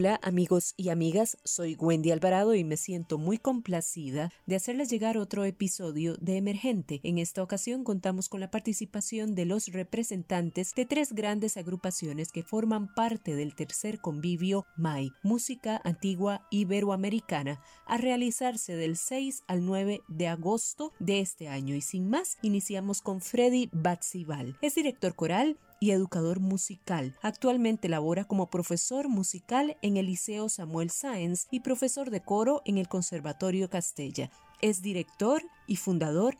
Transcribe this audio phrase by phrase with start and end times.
[0.00, 5.18] Hola amigos y amigas, soy Wendy Alvarado y me siento muy complacida de hacerles llegar
[5.18, 7.00] otro episodio de Emergente.
[7.02, 12.42] En esta ocasión contamos con la participación de los representantes de tres grandes agrupaciones que
[12.42, 20.00] forman parte del tercer convivio MAI, Música Antigua Iberoamericana, a realizarse del 6 al 9
[20.08, 21.74] de agosto de este año.
[21.74, 24.56] Y sin más, iniciamos con Freddy Batzibal.
[24.62, 27.16] Es director coral y educador musical.
[27.22, 32.78] Actualmente labora como profesor musical en el Liceo Samuel Sáenz y profesor de coro en
[32.78, 34.30] el Conservatorio Castella.
[34.60, 36.36] Es director y fundador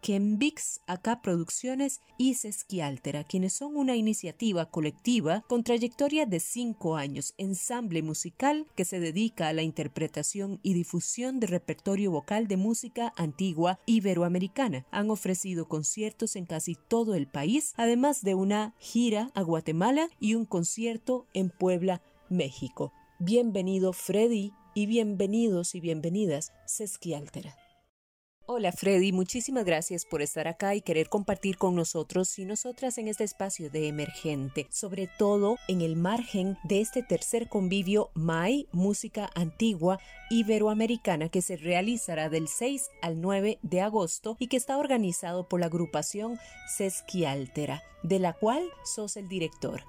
[0.00, 7.34] Kembix Acá Producciones y Sesquialtera, quienes son una iniciativa colectiva con trayectoria de cinco años,
[7.38, 13.12] ensamble musical que se dedica a la interpretación y difusión de repertorio vocal de música
[13.16, 14.86] antigua iberoamericana.
[14.90, 20.34] Han ofrecido conciertos en casi todo el país, además de una gira a Guatemala y
[20.34, 22.92] un concierto en Puebla, México.
[23.18, 27.61] Bienvenido Freddy y bienvenidos y bienvenidas Sesquialtera.
[28.44, 33.06] Hola Freddy, muchísimas gracias por estar acá y querer compartir con nosotros y nosotras en
[33.06, 39.30] este espacio de emergente, sobre todo en el margen de este tercer convivio MAI, Música
[39.36, 45.48] Antigua Iberoamericana, que se realizará del 6 al 9 de agosto y que está organizado
[45.48, 46.36] por la agrupación
[46.76, 49.84] Sesquialtera, de la cual sos el director.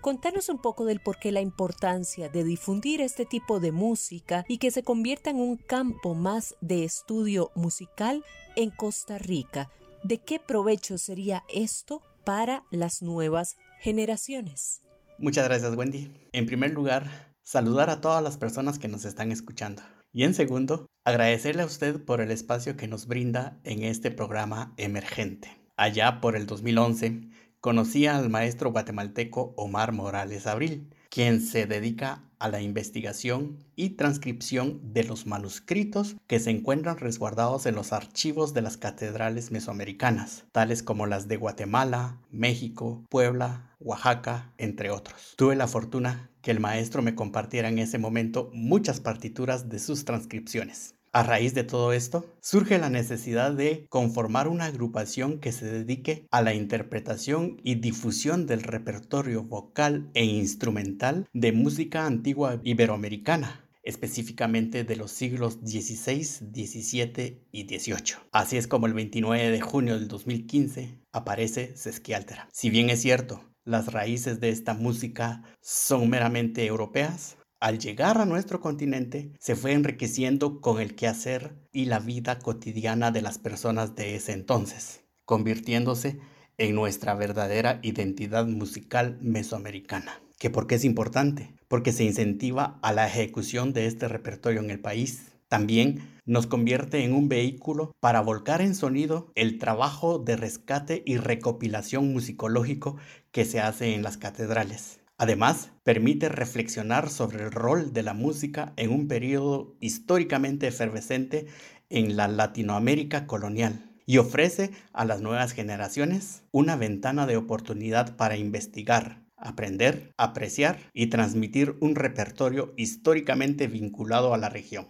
[0.00, 4.58] Contanos un poco del por qué la importancia de difundir este tipo de música y
[4.58, 8.24] que se convierta en un campo más de estudio musical
[8.54, 9.70] en Costa Rica.
[10.04, 14.82] ¿De qué provecho sería esto para las nuevas generaciones?
[15.18, 16.12] Muchas gracias Wendy.
[16.32, 19.82] En primer lugar, saludar a todas las personas que nos están escuchando.
[20.12, 24.72] Y en segundo, agradecerle a usted por el espacio que nos brinda en este programa
[24.76, 25.50] emergente.
[25.76, 27.28] Allá por el 2011,
[27.66, 34.78] conocía al maestro guatemalteco Omar Morales Abril, quien se dedica a la investigación y transcripción
[34.92, 40.84] de los manuscritos que se encuentran resguardados en los archivos de las catedrales mesoamericanas, tales
[40.84, 45.34] como las de Guatemala, México, Puebla, Oaxaca, entre otros.
[45.36, 50.04] Tuve la fortuna que el maestro me compartiera en ese momento muchas partituras de sus
[50.04, 50.94] transcripciones.
[51.12, 56.26] A raíz de todo esto, surge la necesidad de conformar una agrupación que se dedique
[56.30, 64.84] a la interpretación y difusión del repertorio vocal e instrumental de música antigua iberoamericana, específicamente
[64.84, 68.16] de los siglos XVI, XVII y XVIII.
[68.32, 72.48] Así es como el 29 de junio del 2015 aparece Sesquialtera.
[72.52, 78.26] Si bien es cierto, las raíces de esta música son meramente europeas, al llegar a
[78.26, 83.94] nuestro continente, se fue enriqueciendo con el quehacer y la vida cotidiana de las personas
[83.94, 86.18] de ese entonces, convirtiéndose
[86.58, 90.20] en nuestra verdadera identidad musical mesoamericana.
[90.38, 91.54] ¿Que por qué es importante?
[91.68, 95.32] Porque se incentiva a la ejecución de este repertorio en el país.
[95.48, 101.16] También nos convierte en un vehículo para volcar en sonido el trabajo de rescate y
[101.16, 102.96] recopilación musicológico
[103.30, 105.00] que se hace en las catedrales.
[105.18, 111.46] Además, permite reflexionar sobre el rol de la música en un periodo históricamente efervescente
[111.88, 118.36] en la Latinoamérica colonial y ofrece a las nuevas generaciones una ventana de oportunidad para
[118.36, 124.86] investigar, aprender, apreciar y transmitir un repertorio históricamente vinculado a la región.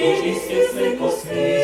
[0.00, 1.57] Ježíš svět se kosky.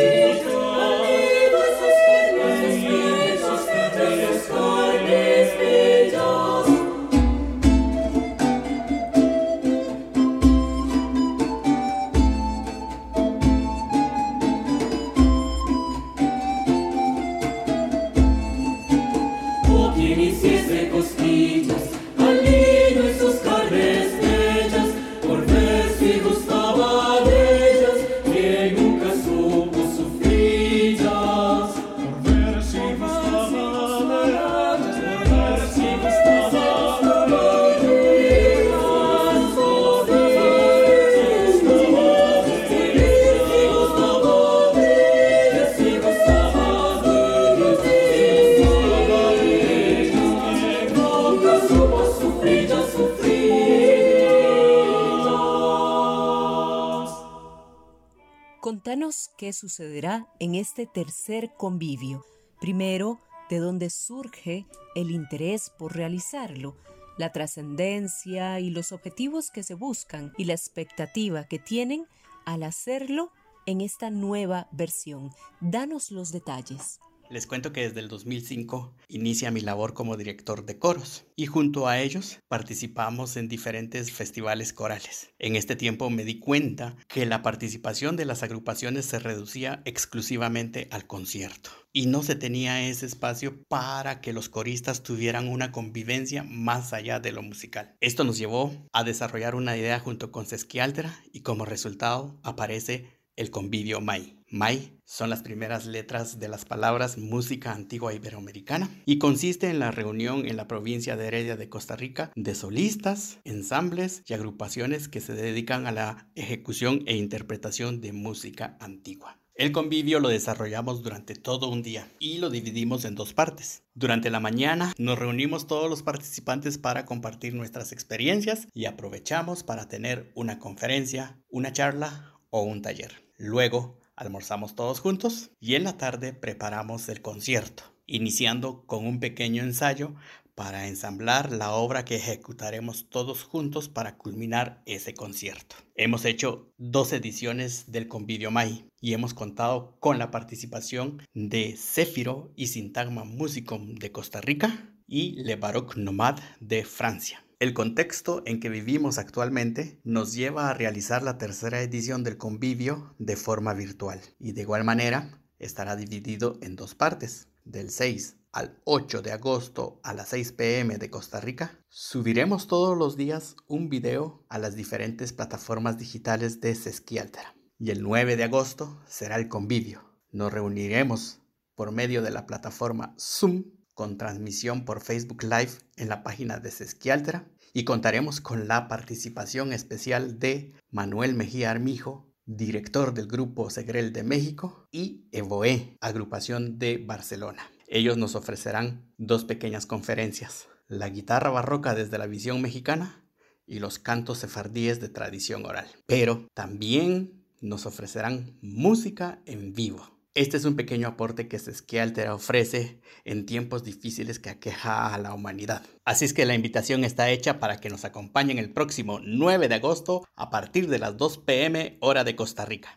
[59.36, 62.24] Qué sucederá en este tercer convivio.
[62.60, 66.76] Primero, de dónde surge el interés por realizarlo,
[67.18, 72.06] la trascendencia y los objetivos que se buscan y la expectativa que tienen
[72.44, 73.32] al hacerlo
[73.66, 75.30] en esta nueva versión.
[75.60, 77.00] Danos los detalles.
[77.30, 81.88] Les cuento que desde el 2005 inicia mi labor como director de coros y junto
[81.88, 85.32] a ellos participamos en diferentes festivales corales.
[85.38, 90.88] En este tiempo me di cuenta que la participación de las agrupaciones se reducía exclusivamente
[90.90, 96.42] al concierto y no se tenía ese espacio para que los coristas tuvieran una convivencia
[96.42, 97.96] más allá de lo musical.
[98.00, 103.50] Esto nos llevó a desarrollar una idea junto con Sesquialtera y como resultado aparece el
[103.50, 104.38] convivio MAI.
[104.48, 109.90] MAI son las primeras letras de las palabras música antigua iberoamericana y consiste en la
[109.90, 115.20] reunión en la provincia de Heredia de Costa Rica de solistas, ensambles y agrupaciones que
[115.20, 119.40] se dedican a la ejecución e interpretación de música antigua.
[119.56, 123.84] El convivio lo desarrollamos durante todo un día y lo dividimos en dos partes.
[123.94, 129.86] Durante la mañana nos reunimos todos los participantes para compartir nuestras experiencias y aprovechamos para
[129.86, 133.23] tener una conferencia, una charla o un taller.
[133.36, 139.62] Luego almorzamos todos juntos y en la tarde preparamos el concierto, iniciando con un pequeño
[139.62, 140.14] ensayo
[140.54, 145.76] para ensamblar la obra que ejecutaremos todos juntos para culminar ese concierto.
[145.96, 152.52] Hemos hecho dos ediciones del Convivio Mai y hemos contado con la participación de Céfiro
[152.56, 157.43] y Sintagma Musicum de Costa Rica y Le Baroque Nomad de Francia.
[157.64, 163.14] El contexto en que vivimos actualmente nos lleva a realizar la tercera edición del convivio
[163.18, 167.48] de forma virtual y de igual manera estará dividido en dos partes.
[167.64, 172.98] Del 6 al 8 de agosto a las 6 pm de Costa Rica, subiremos todos
[172.98, 177.56] los días un video a las diferentes plataformas digitales de Sesquialtera.
[177.78, 180.02] Y el 9 de agosto será el convivio.
[180.32, 181.40] Nos reuniremos
[181.74, 183.64] por medio de la plataforma Zoom
[183.94, 189.72] con transmisión por Facebook Live en la página de Sesquialtera y contaremos con la participación
[189.72, 196.98] especial de Manuel Mejía Armijo, director del grupo Segrel de México, y Evoe, agrupación de
[196.98, 197.70] Barcelona.
[197.88, 203.24] Ellos nos ofrecerán dos pequeñas conferencias, la guitarra barroca desde la visión mexicana
[203.66, 205.86] y los cantos sefardíes de tradición oral.
[206.06, 210.13] Pero también nos ofrecerán música en vivo.
[210.36, 215.32] Este es un pequeño aporte que Sesquialtera ofrece en tiempos difíciles que aqueja a la
[215.32, 215.82] humanidad.
[216.04, 219.76] Así es que la invitación está hecha para que nos acompañen el próximo 9 de
[219.76, 222.92] agosto a partir de las 2 pm hora de Costa Rica.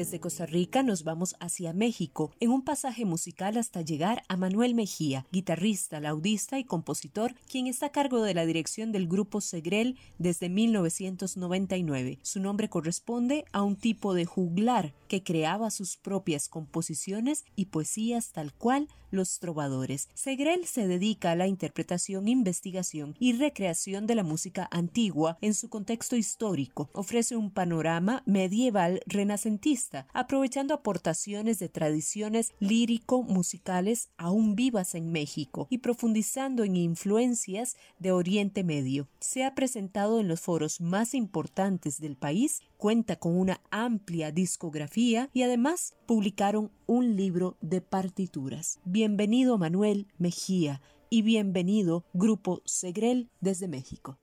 [0.00, 4.74] Desde Costa Rica nos vamos hacia México en un pasaje musical hasta llegar a Manuel
[4.74, 9.98] Mejía, guitarrista, laudista y compositor, quien está a cargo de la dirección del grupo Segrel
[10.16, 12.18] desde 1999.
[12.22, 18.32] Su nombre corresponde a un tipo de juglar que creaba sus propias composiciones y poesías
[18.32, 20.08] tal cual los trovadores.
[20.14, 25.68] Segrel se dedica a la interpretación, investigación y recreación de la música antigua en su
[25.68, 26.88] contexto histórico.
[26.92, 35.78] Ofrece un panorama medieval renacentista, aprovechando aportaciones de tradiciones lírico-musicales aún vivas en México y
[35.78, 39.08] profundizando en influencias de Oriente Medio.
[39.20, 45.28] Se ha presentado en los foros más importantes del país, cuenta con una amplia discografía
[45.34, 48.80] y además publicaron un libro de partituras.
[48.84, 54.18] Bienvenido Manuel Mejía y bienvenido Grupo Segrel desde México.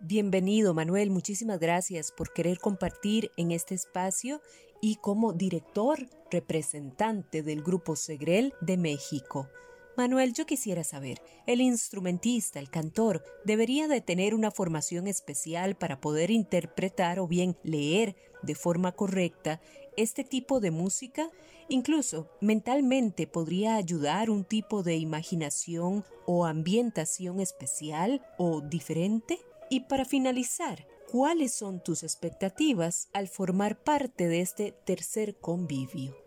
[0.00, 4.42] Bienvenido Manuel, muchísimas gracias por querer compartir en este espacio
[4.82, 9.48] y como director representante del Grupo Segrel de México.
[9.94, 16.00] Manuel, yo quisiera saber, ¿el instrumentista, el cantor, debería de tener una formación especial para
[16.00, 19.60] poder interpretar o bien leer de forma correcta
[19.98, 21.28] este tipo de música?
[21.68, 29.40] Incluso mentalmente podría ayudar un tipo de imaginación o ambientación especial o diferente.
[29.68, 36.21] Y para finalizar, ¿cuáles son tus expectativas al formar parte de este tercer convivio?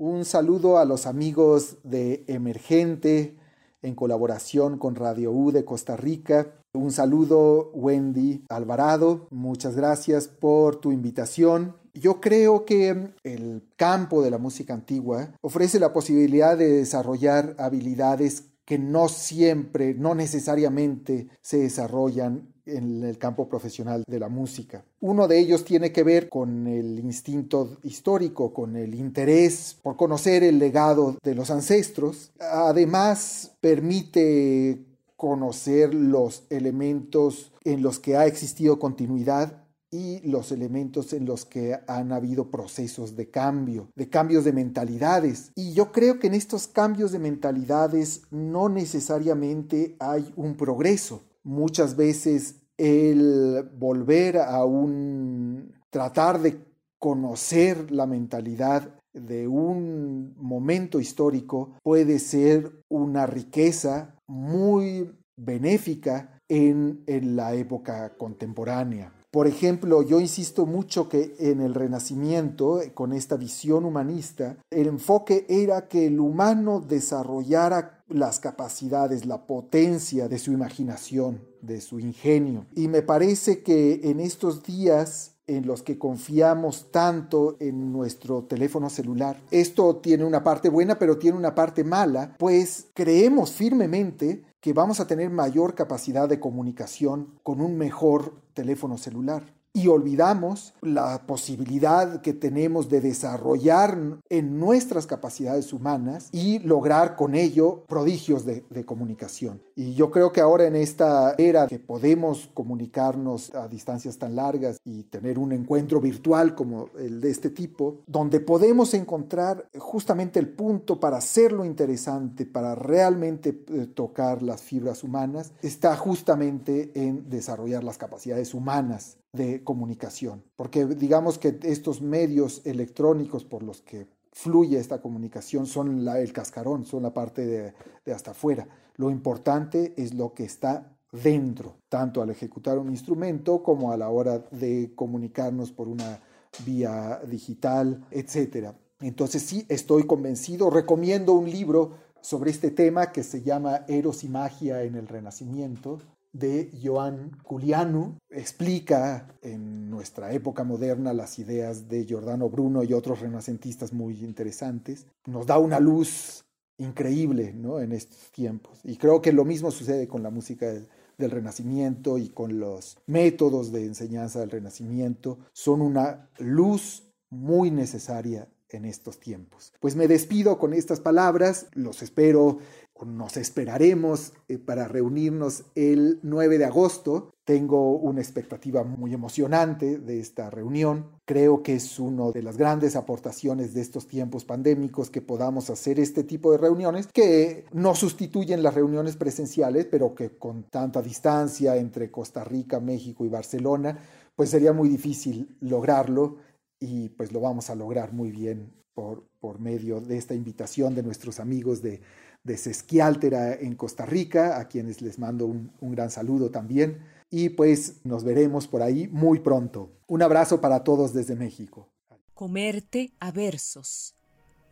[0.00, 3.36] Un saludo a los amigos de Emergente
[3.82, 6.54] en colaboración con Radio U de Costa Rica.
[6.72, 9.26] Un saludo Wendy Alvarado.
[9.28, 11.76] Muchas gracias por tu invitación.
[11.92, 18.44] Yo creo que el campo de la música antigua ofrece la posibilidad de desarrollar habilidades
[18.64, 24.84] que no siempre, no necesariamente se desarrollan en el campo profesional de la música.
[25.00, 30.42] Uno de ellos tiene que ver con el instinto histórico, con el interés por conocer
[30.42, 32.32] el legado de los ancestros.
[32.38, 34.84] Además, permite
[35.16, 39.60] conocer los elementos en los que ha existido continuidad
[39.90, 45.50] y los elementos en los que han habido procesos de cambio, de cambios de mentalidades.
[45.56, 51.22] Y yo creo que en estos cambios de mentalidades no necesariamente hay un progreso.
[51.42, 56.64] Muchas veces el volver a un, tratar de
[56.98, 67.36] conocer la mentalidad de un momento histórico puede ser una riqueza muy benéfica en, en
[67.36, 69.12] la época contemporánea.
[69.30, 75.46] Por ejemplo, yo insisto mucho que en el Renacimiento, con esta visión humanista, el enfoque
[75.48, 82.66] era que el humano desarrollara las capacidades, la potencia de su imaginación, de su ingenio.
[82.74, 88.88] Y me parece que en estos días en los que confiamos tanto en nuestro teléfono
[88.88, 89.36] celular.
[89.50, 95.00] Esto tiene una parte buena, pero tiene una parte mala, pues creemos firmemente que vamos
[95.00, 102.20] a tener mayor capacidad de comunicación con un mejor teléfono celular y olvidamos la posibilidad
[102.20, 109.60] que tenemos de desarrollar en nuestras capacidades humanas y lograr con ello prodigios de, comunicación.
[109.76, 114.78] Y yo creo que ahora en esta era que podemos comunicarnos a distancias tan largas
[114.84, 120.48] y tener un encuentro virtual como el de este tipo, donde podemos encontrar justamente el
[120.48, 127.84] punto para hacerlo interesante, para realmente eh, tocar las fibras humanas, está justamente en desarrollar
[127.84, 134.78] las capacidades humanas de comunicación, porque digamos que estos medios electrónicos por los que fluye
[134.78, 138.68] esta comunicación son la, el cascarón, son la parte de, de hasta afuera.
[138.96, 144.08] Lo importante es lo que está dentro, tanto al ejecutar un instrumento como a la
[144.08, 146.20] hora de comunicarnos por una
[146.64, 148.72] vía digital, etc.
[149.00, 154.28] Entonces sí, estoy convencido, recomiendo un libro sobre este tema que se llama Eros y
[154.28, 156.00] Magia en el Renacimiento,
[156.32, 163.20] de Joan Culianu explica en nuestra época moderna las ideas de Giordano Bruno y otros
[163.20, 165.06] renacentistas muy interesantes.
[165.26, 166.44] Nos da una luz
[166.78, 167.80] increíble ¿no?
[167.80, 168.80] en estos tiempos.
[168.84, 170.72] Y creo que lo mismo sucede con la música
[171.18, 175.38] del Renacimiento y con los métodos de enseñanza del Renacimiento.
[175.52, 179.72] Son una luz muy necesaria en estos tiempos.
[179.80, 182.58] Pues me despido con estas palabras, los espero
[183.04, 187.30] nos esperaremos eh, para reunirnos el 9 de agosto.
[187.44, 191.10] Tengo una expectativa muy emocionante de esta reunión.
[191.26, 195.98] Creo que es una de las grandes aportaciones de estos tiempos pandémicos que podamos hacer
[195.98, 201.76] este tipo de reuniones que no sustituyen las reuniones presenciales, pero que con tanta distancia
[201.76, 203.98] entre Costa Rica, México y Barcelona,
[204.36, 206.36] pues sería muy difícil lograrlo
[206.78, 211.02] y pues lo vamos a lograr muy bien por, por medio de esta invitación de
[211.02, 212.00] nuestros amigos de,
[212.42, 216.98] de Sesquiáltera en Costa Rica, a quienes les mando un, un gran saludo también.
[217.30, 219.92] Y pues nos veremos por ahí muy pronto.
[220.06, 221.88] Un abrazo para todos desde México.
[222.34, 224.16] Comerte a versos.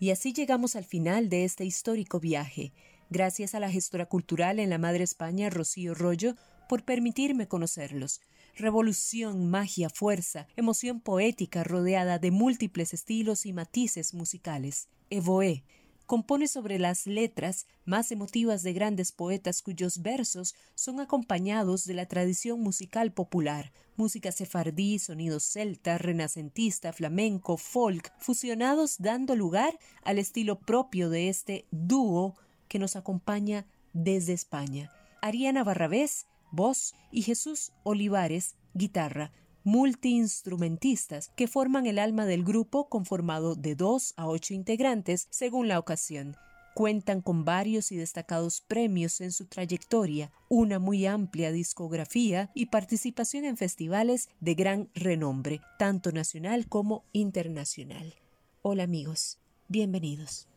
[0.01, 2.73] Y así llegamos al final de este histórico viaje.
[3.11, 6.35] Gracias a la gestora cultural en la Madre España, Rocío Rollo,
[6.69, 8.21] por permitirme conocerlos.
[8.57, 14.89] Revolución, magia, fuerza, emoción poética rodeada de múltiples estilos y matices musicales.
[15.11, 15.65] Evoé
[16.09, 22.07] compone sobre las letras más emotivas de grandes poetas cuyos versos son acompañados de la
[22.07, 30.59] tradición musical popular, música sefardí, sonido celta, renacentista, flamenco, folk, fusionados dando lugar al estilo
[30.59, 32.37] propio de este dúo
[32.69, 34.91] que nos acompaña desde España.
[35.21, 39.31] Ariana Barrabés, voz, y Jesús Olivares, guitarra,
[39.69, 45.79] multiinstrumentistas que forman el alma del grupo conformado de dos a ocho integrantes según la
[45.79, 46.37] ocasión.
[46.75, 53.45] Cuentan con varios y destacados premios en su trayectoria, una muy amplia discografía y participación
[53.45, 58.15] en festivales de gran renombre, tanto nacional como internacional.
[58.63, 59.37] Hola amigos,
[59.69, 60.49] bienvenidos.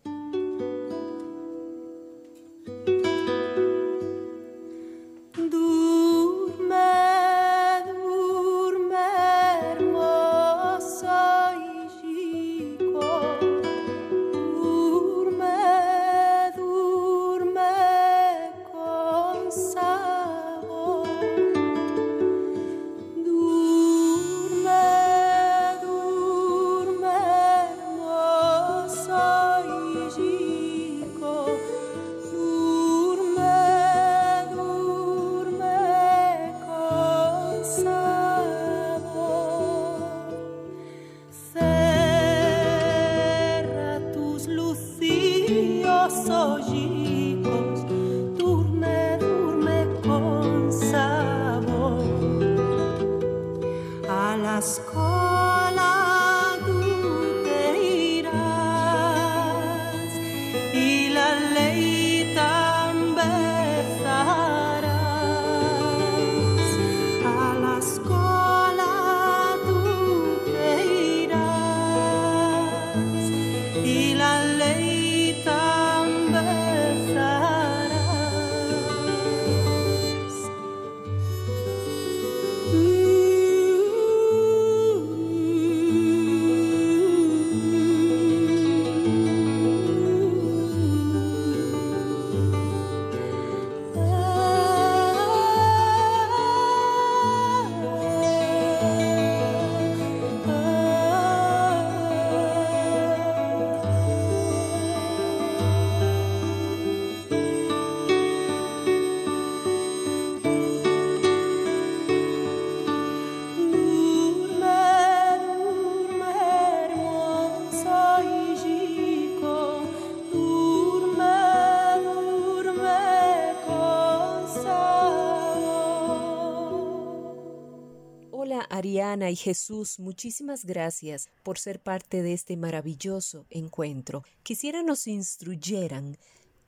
[128.69, 134.24] Ariana y Jesús, muchísimas gracias por ser parte de este maravilloso encuentro.
[134.43, 136.17] Quisiera nos instruyeran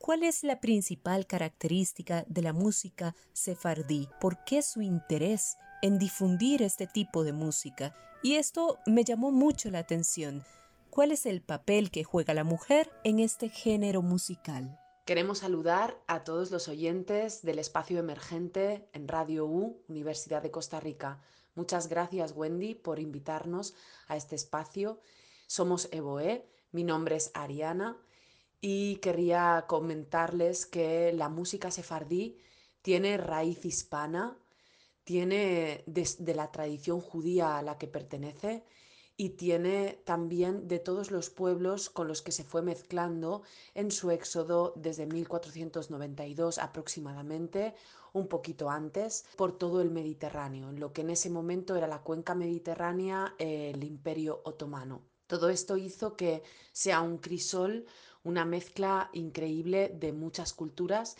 [0.04, 4.10] ¿Cuál es la principal característica de la música sefardí?
[4.20, 7.96] ¿Por qué su interés en difundir este tipo de música?
[8.22, 10.44] Y esto me llamó mucho la atención.
[10.90, 14.78] ¿Cuál es el papel que juega la mujer en este género musical?
[15.06, 20.82] Queremos saludar a todos los oyentes del espacio emergente en Radio U, Universidad de Costa
[20.82, 21.22] Rica.
[21.56, 23.76] Muchas gracias Wendy por invitarnos
[24.08, 25.00] a este espacio.
[25.48, 27.98] Somos Evoe, mi nombre es Ariana
[28.60, 32.40] y quería comentarles que la música sefardí
[32.82, 34.38] tiene raíz hispana,
[35.04, 38.64] tiene de la tradición judía a la que pertenece
[39.16, 43.44] y tiene también de todos los pueblos con los que se fue mezclando
[43.76, 47.76] en su éxodo desde 1492 aproximadamente
[48.14, 52.02] un poquito antes, por todo el Mediterráneo, en lo que en ese momento era la
[52.02, 55.02] cuenca mediterránea, el imperio otomano.
[55.28, 57.86] Todo esto hizo que sea un crisol,
[58.24, 61.18] una mezcla increíble de muchas culturas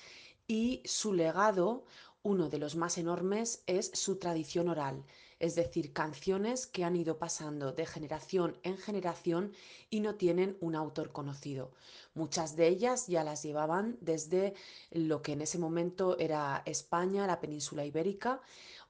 [0.48, 1.86] y su legado,
[2.22, 5.04] uno de los más enormes, es su tradición oral
[5.44, 9.52] es decir, canciones que han ido pasando de generación en generación
[9.90, 11.70] y no tienen un autor conocido.
[12.14, 14.54] Muchas de ellas ya las llevaban desde
[14.92, 18.40] lo que en ese momento era España, la península ibérica,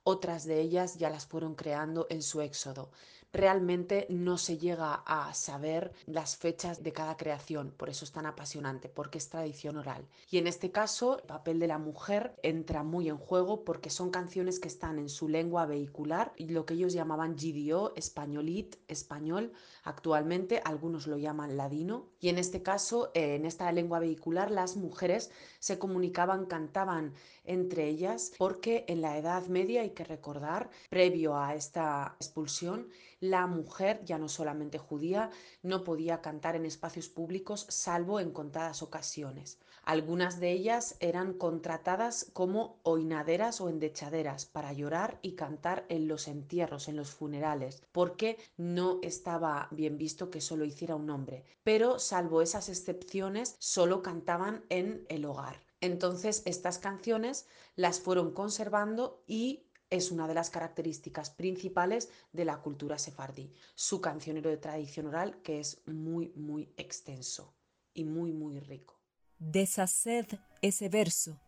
[0.04, 2.92] otras de ellas ya las fueron creando en su éxodo
[3.34, 8.26] realmente no se llega a saber las fechas de cada creación, por eso es tan
[8.26, 10.08] apasionante, porque es tradición oral.
[10.32, 14.10] Y en este caso, el papel de la mujer entra muy en juego porque son
[14.10, 19.52] canciones que están en su lengua vehicular lo que ellos llamaban GDO, españolit, español,
[19.84, 22.08] actualmente algunos lo llaman ladino.
[22.19, 27.88] Y en este caso, eh, en esta lengua vehicular, las mujeres se comunicaban, cantaban entre
[27.89, 32.88] ellas, porque en la Edad Media hay que recordar, previo a esta expulsión,
[33.23, 35.29] la mujer, ya no solamente judía,
[35.62, 39.59] no podía cantar en espacios públicos salvo en contadas ocasiones.
[39.83, 46.27] Algunas de ellas eran contratadas como oinaderas o endechaderas para llorar y cantar en los
[46.27, 51.45] entierros, en los funerales, porque no estaba bien visto que solo hiciera un hombre.
[51.63, 55.63] Pero salvo esas excepciones, solo cantaban en el hogar.
[55.79, 62.62] Entonces estas canciones las fueron conservando y es una de las características principales de la
[62.62, 67.53] cultura sefardí, su cancionero de tradición oral que es muy, muy extenso
[67.93, 68.99] y muy, muy rico.
[69.38, 71.39] Deshaced ese verso,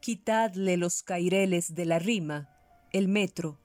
[0.00, 2.50] quitadle los caireles de la rima,
[2.92, 3.58] el metro,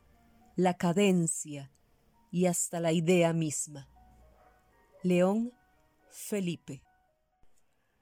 [0.56, 1.70] la cadencia
[2.32, 3.89] y hasta la idea misma.
[5.04, 5.52] León
[6.10, 6.87] Felipe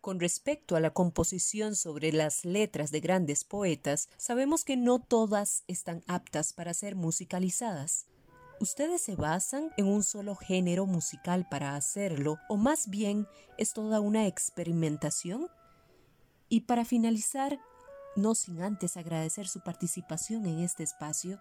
[0.05, 5.63] con respecto a la composición sobre las letras de grandes poetas, sabemos que no todas
[5.67, 8.05] están aptas para ser musicalizadas.
[8.59, 13.99] ¿Ustedes se basan en un solo género musical para hacerlo o más bien es toda
[13.99, 15.47] una experimentación?
[16.49, 17.59] Y para finalizar,
[18.15, 21.39] no sin antes agradecer su participación en este espacio,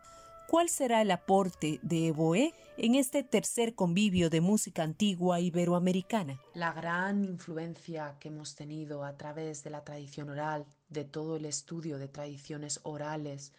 [0.48, 6.38] ¿Cuál será el aporte de Evoe en este tercer convivio de música antigua iberoamericana?
[6.52, 11.46] La gran influencia que hemos tenido a través de la tradición oral, de todo el
[11.46, 13.52] estudio de tradiciones orales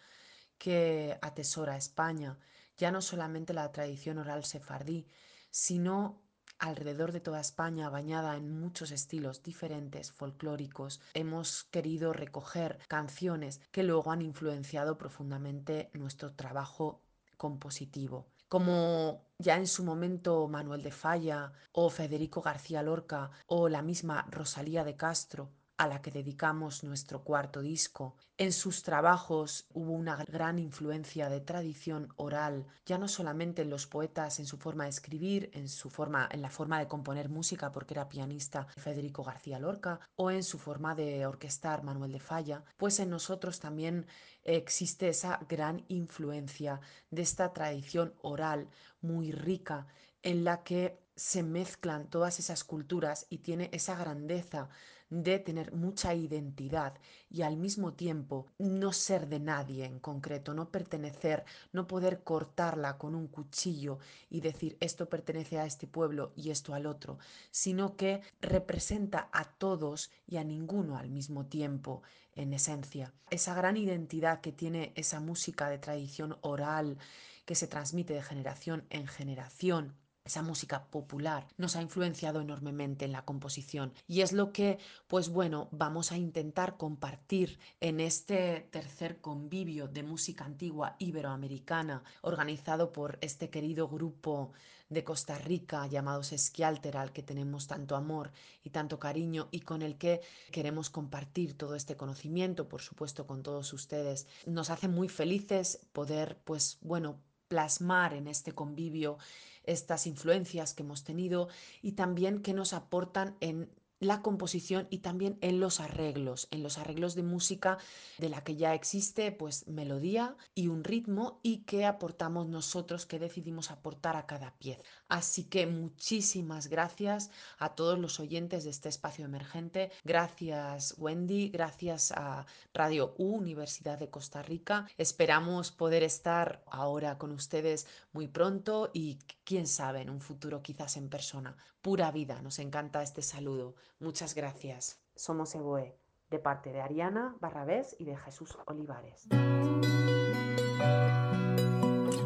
[0.58, 2.38] que atesora España,
[2.78, 5.06] ya no solamente la tradición oral sefardí,
[5.50, 6.22] sino
[6.58, 13.82] alrededor de toda España, bañada en muchos estilos diferentes, folclóricos, hemos querido recoger canciones que
[13.82, 17.02] luego han influenciado profundamente nuestro trabajo
[17.36, 18.26] compositivo.
[18.48, 24.26] Como ya en su momento Manuel de Falla o Federico García Lorca o la misma
[24.30, 28.16] Rosalía de Castro a la que dedicamos nuestro cuarto disco.
[28.38, 33.86] En sus trabajos hubo una gran influencia de tradición oral, ya no solamente en los
[33.86, 37.72] poetas, en su forma de escribir, en su forma, en la forma de componer música,
[37.72, 42.64] porque era pianista Federico García Lorca, o en su forma de orquestar Manuel de Falla,
[42.76, 44.06] pues en nosotros también
[44.44, 48.68] existe esa gran influencia de esta tradición oral
[49.00, 49.86] muy rica
[50.22, 54.68] en la que se mezclan todas esas culturas y tiene esa grandeza
[55.08, 56.94] de tener mucha identidad
[57.30, 62.98] y al mismo tiempo no ser de nadie en concreto, no pertenecer, no poder cortarla
[62.98, 63.98] con un cuchillo
[64.30, 67.18] y decir esto pertenece a este pueblo y esto al otro,
[67.50, 72.02] sino que representa a todos y a ninguno al mismo tiempo
[72.34, 73.12] en esencia.
[73.30, 76.98] Esa gran identidad que tiene esa música de tradición oral
[77.44, 79.94] que se transmite de generación en generación
[80.26, 85.28] esa música popular nos ha influenciado enormemente en la composición y es lo que, pues
[85.28, 93.18] bueno, vamos a intentar compartir en este tercer convivio de música antigua iberoamericana organizado por
[93.20, 94.52] este querido grupo
[94.88, 99.82] de Costa Rica llamados Esquialter al que tenemos tanto amor y tanto cariño y con
[99.82, 100.20] el que
[100.52, 104.26] queremos compartir todo este conocimiento, por supuesto con todos ustedes.
[104.46, 109.18] Nos hace muy felices poder, pues bueno, plasmar en este convivio
[109.64, 111.48] estas influencias que hemos tenido
[111.82, 116.78] y también que nos aportan en la composición y también en los arreglos, en los
[116.78, 117.78] arreglos de música
[118.18, 123.18] de la que ya existe pues melodía y un ritmo y que aportamos nosotros, que
[123.18, 124.82] decidimos aportar a cada pieza.
[125.08, 129.90] Así que muchísimas gracias a todos los oyentes de este espacio emergente.
[130.04, 134.86] Gracias Wendy, gracias a Radio U, Universidad de Costa Rica.
[134.98, 140.96] Esperamos poder estar ahora con ustedes muy pronto y quién sabe en un futuro quizás
[140.96, 141.56] en persona.
[141.80, 143.74] Pura vida, nos encanta este saludo.
[143.98, 145.00] Muchas gracias.
[145.14, 145.96] Somos Egoe,
[146.30, 149.26] de parte de Ariana Barrabés y de Jesús Olivares.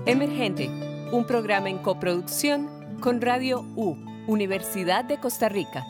[0.06, 0.68] Emergente,
[1.12, 3.96] un programa en coproducción con Radio U,
[4.26, 5.84] Universidad de Costa Rica.